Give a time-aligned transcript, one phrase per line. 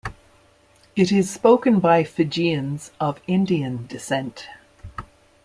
[0.95, 4.47] It is spoken by Fijians of Indian descent.